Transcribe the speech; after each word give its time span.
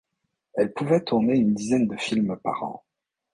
Elle 0.55 0.73
pouvait 0.73 1.03
tourner 1.03 1.35
une 1.37 1.53
dizaine 1.53 1.87
de 1.87 1.95
films 1.95 2.35
par 2.43 2.63
an. 2.63 2.83